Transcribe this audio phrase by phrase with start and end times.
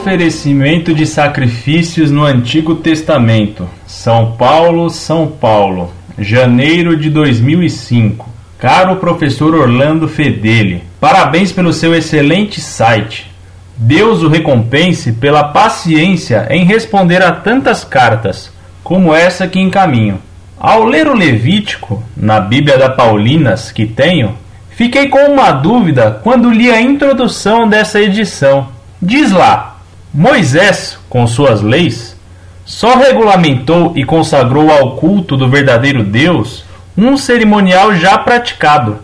[0.00, 3.68] Oferecimento de sacrifícios no Antigo Testamento.
[3.86, 8.26] São Paulo, São Paulo, janeiro de 2005.
[8.58, 13.30] Caro professor Orlando Fedeli, parabéns pelo seu excelente site.
[13.76, 18.50] Deus o recompense pela paciência em responder a tantas cartas
[18.82, 20.18] como essa que encaminho.
[20.58, 24.34] Ao ler o Levítico, na Bíblia da Paulinas que tenho,
[24.70, 28.68] fiquei com uma dúvida quando li a introdução dessa edição.
[29.02, 29.69] Diz lá:
[30.12, 32.16] Moisés, com suas leis,
[32.64, 36.64] só regulamentou e consagrou ao culto do verdadeiro Deus
[36.96, 38.98] um cerimonial já praticado,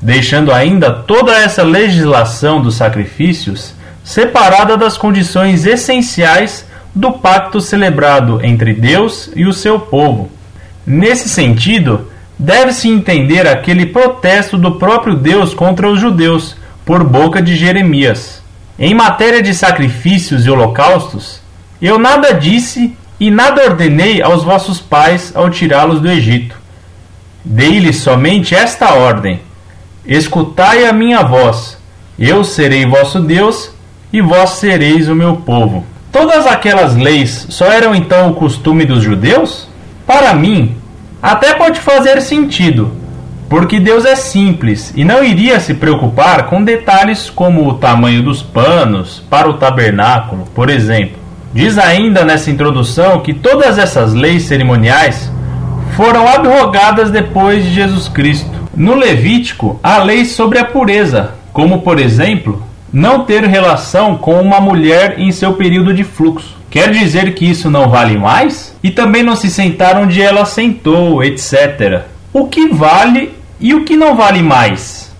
[0.00, 8.72] deixando ainda toda essa legislação dos sacrifícios separada das condições essenciais do pacto celebrado entre
[8.74, 10.30] Deus e o seu povo.
[10.86, 17.56] Nesse sentido, deve-se entender aquele protesto do próprio Deus contra os judeus, por boca de
[17.56, 18.43] Jeremias.
[18.78, 21.40] Em matéria de sacrifícios e holocaustos,
[21.80, 26.56] eu nada disse e nada ordenei aos vossos pais ao tirá-los do Egito.
[27.44, 29.40] Dei-lhes somente esta ordem:
[30.04, 31.78] Escutai a minha voz,
[32.18, 33.70] eu serei vosso Deus
[34.12, 35.86] e vós sereis o meu povo.
[36.10, 39.68] Todas aquelas leis só eram então o costume dos judeus?
[40.04, 40.76] Para mim,
[41.22, 43.03] até pode fazer sentido
[43.54, 48.42] porque Deus é simples e não iria se preocupar com detalhes como o tamanho dos
[48.42, 51.18] panos para o tabernáculo, por exemplo.
[51.52, 55.30] Diz ainda nessa introdução que todas essas leis cerimoniais
[55.96, 58.50] foram abrogadas depois de Jesus Cristo.
[58.76, 62.60] No Levítico, há leis sobre a pureza, como por exemplo,
[62.92, 66.56] não ter relação com uma mulher em seu período de fluxo.
[66.68, 68.76] Quer dizer que isso não vale mais?
[68.82, 72.02] E também não se sentar onde ela sentou, etc.
[72.32, 75.12] O que vale e o que não vale mais?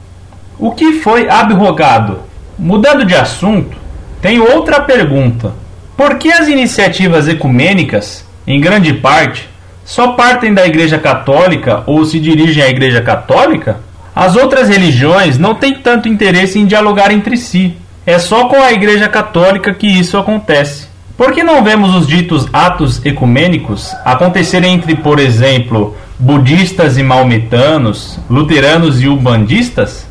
[0.59, 2.21] O que foi abrogado?
[2.59, 3.77] Mudando de assunto,
[4.21, 5.53] tenho outra pergunta.
[5.97, 9.49] Por que as iniciativas ecumênicas, em grande parte,
[9.85, 13.81] só partem da Igreja Católica ou se dirigem à Igreja Católica?
[14.15, 17.77] As outras religiões não têm tanto interesse em dialogar entre si.
[18.07, 20.89] É só com a Igreja Católica que isso acontece.
[21.17, 28.19] Por que não vemos os ditos atos ecumênicos acontecerem entre, por exemplo, budistas e maometanos,
[28.31, 30.07] luteranos e ubandistas?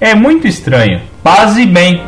[0.00, 1.00] É muito estranho.
[1.22, 2.00] Paz e bem.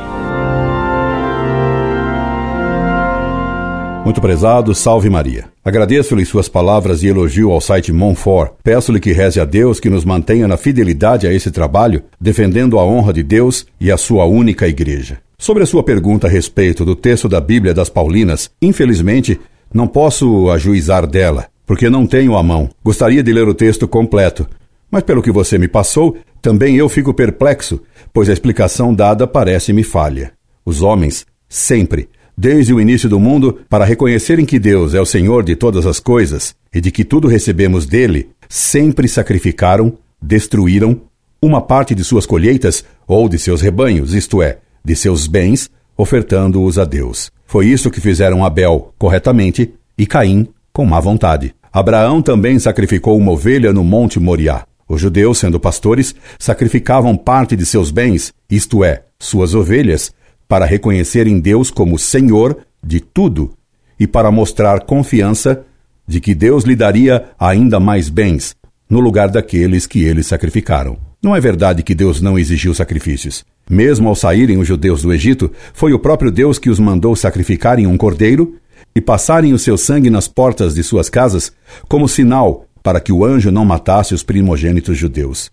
[4.05, 5.47] Muito prezado, salve Maria.
[5.65, 8.53] Agradeço-lhe suas palavras e elogio ao site Monfort.
[8.62, 12.84] Peço-lhe que reze a Deus que nos mantenha na fidelidade a esse trabalho, defendendo a
[12.84, 15.19] honra de Deus e a sua única igreja.
[15.39, 19.41] Sobre a sua pergunta a respeito do texto da Bíblia das Paulinas, infelizmente,
[19.72, 22.70] não posso ajuizar dela porque não tenho a mão.
[22.84, 24.47] Gostaria de ler o texto completo,
[24.91, 27.80] mas pelo que você me passou, também eu fico perplexo,
[28.12, 30.32] pois a explicação dada parece-me falha.
[30.64, 35.42] Os homens, sempre, desde o início do mundo, para reconhecerem que Deus é o Senhor
[35.42, 41.00] de todas as coisas e de que tudo recebemos dele, sempre sacrificaram, destruíram
[41.41, 46.78] uma parte de suas colheitas ou de seus rebanhos, isto é, de seus bens, ofertando-os
[46.78, 47.30] a Deus.
[47.47, 51.54] Foi isso que fizeram Abel corretamente e Caim com má vontade.
[51.72, 54.66] Abraão também sacrificou uma ovelha no Monte Moriá.
[54.88, 60.12] Os judeus, sendo pastores, sacrificavam parte de seus bens, isto é, suas ovelhas,
[60.48, 63.52] para reconhecerem Deus como Senhor de tudo
[63.98, 65.62] e para mostrar confiança
[66.08, 68.56] de que Deus lhe daria ainda mais bens
[68.91, 70.98] no lugar daqueles que eles sacrificaram.
[71.22, 73.44] Não é verdade que Deus não exigiu sacrifícios.
[73.70, 77.86] Mesmo ao saírem os judeus do Egito, foi o próprio Deus que os mandou sacrificarem
[77.86, 78.56] um cordeiro
[78.94, 81.53] e passarem o seu sangue nas portas de suas casas,
[81.88, 85.50] como sinal para que o anjo não matasse os primogênitos judeus.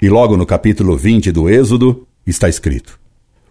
[0.00, 3.00] E logo no capítulo 20 do Êxodo está escrito: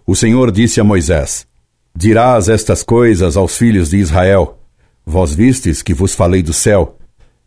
[0.06, 1.48] O Senhor disse a Moisés:
[1.96, 4.59] Dirás estas coisas aos filhos de Israel:
[5.06, 6.98] Vós vistes que vos falei do céu.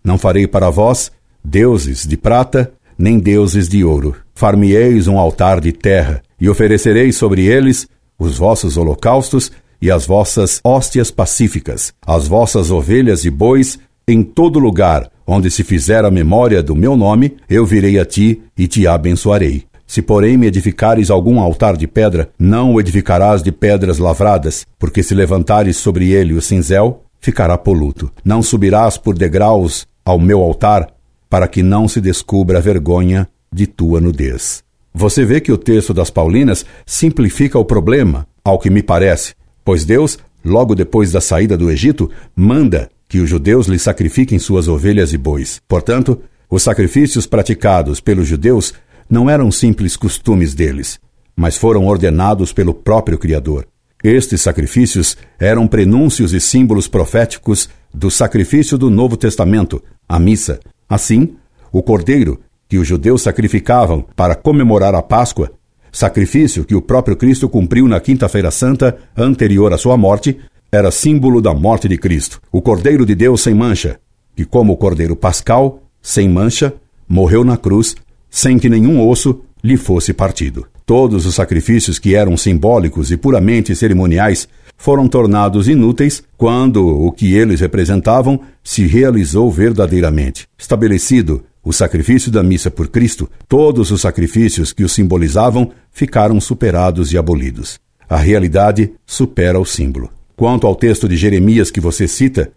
[0.03, 1.13] Não farei para vós
[1.45, 4.17] deuses de prata, nem deuses de ouro.
[4.35, 7.87] Far-me-eis um altar de terra, e oferecereis sobre eles
[8.19, 13.79] os vossos holocaustos e as vossas hóstias pacíficas, as vossas ovelhas e bois,
[14.09, 18.41] em todo lugar onde se fizer a memória do meu nome, eu virei a ti
[18.57, 19.65] e te abençoarei.
[19.87, 25.03] Se, porém, me edificares algum altar de pedra, não o edificarás de pedras lavradas, porque
[25.03, 28.11] se levantares sobre ele o cinzel, ficará poluto.
[28.25, 30.89] Não subirás por degraus ao meu altar,
[31.29, 34.63] para que não se descubra a vergonha de tua nudez.
[34.95, 39.35] Você vê que o texto das Paulinas simplifica o problema, ao que me parece,
[39.67, 44.69] Pois Deus, logo depois da saída do Egito, manda que os judeus lhe sacrifiquem suas
[44.69, 45.61] ovelhas e bois.
[45.67, 48.73] Portanto, os sacrifícios praticados pelos judeus
[49.11, 51.01] não eram simples costumes deles,
[51.35, 53.67] mas foram ordenados pelo próprio Criador.
[54.05, 60.61] Estes sacrifícios eram prenúncios e símbolos proféticos do sacrifício do Novo Testamento, a missa.
[60.89, 61.35] Assim,
[61.73, 65.51] o cordeiro que os judeus sacrificavam para comemorar a Páscoa,
[65.97, 70.39] sacrifício que o próprio Cristo cumpriu na Quinta-feira Santa anterior à sua morte,
[70.71, 73.99] era símbolo da morte de Cristo, o Cordeiro de Deus sem mancha,
[74.37, 76.75] que, como o Cordeiro Pascal, sem mancha,
[77.09, 77.97] morreu na cruz
[78.29, 80.67] sem que nenhum osso lhe fosse partido.
[80.85, 84.47] Todos os sacrifícios que eram simbólicos e puramente cerimoniais
[84.77, 90.47] foram tornados inúteis quando o que eles representavam se realizou verdadeiramente.
[90.59, 97.13] Estabelecido o sacrifício da missa por Cristo, todos os sacrifícios que o simbolizavam ficaram superados
[97.13, 97.81] e abolidos.
[98.09, 100.09] A realidade supera o símbolo.
[100.37, 102.53] Quanto ao texto de Jeremias que você cita,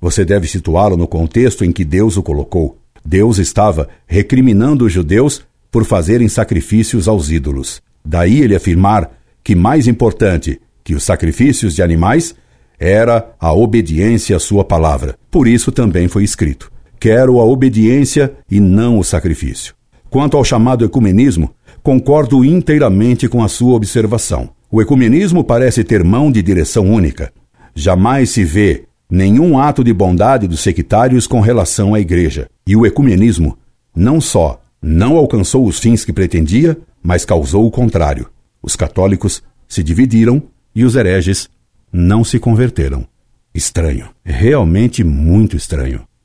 [0.00, 2.78] você deve situá-lo no contexto em que Deus o colocou.
[3.04, 7.82] Deus estava recriminando os judeus por fazerem sacrifícios aos ídolos.
[8.02, 9.10] Daí ele afirmar
[9.42, 12.34] que mais importante que os sacrifícios de animais
[12.78, 15.18] era a obediência à sua palavra.
[15.30, 16.72] Por isso também foi escrito:
[17.04, 19.74] Quero a obediência e não o sacrifício.
[20.08, 21.50] Quanto ao chamado ecumenismo,
[21.82, 24.48] concordo inteiramente com a sua observação.
[24.70, 27.30] O ecumenismo parece ter mão de direção única.
[27.74, 32.48] Jamais se vê nenhum ato de bondade dos sectários com relação à Igreja.
[32.66, 33.58] E o ecumenismo
[33.94, 38.30] não só não alcançou os fins que pretendia, mas causou o contrário.
[38.62, 40.42] Os católicos se dividiram
[40.74, 41.50] e os hereges
[41.92, 43.06] não se converteram.
[43.54, 46.00] Estranho, realmente muito estranho.